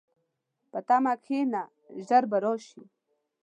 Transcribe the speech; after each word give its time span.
په 0.71 0.79
تمه 0.87 1.13
کښېنه، 1.23 1.63
ژر 2.07 2.23
به 2.31 2.37
راشي. 2.43 2.83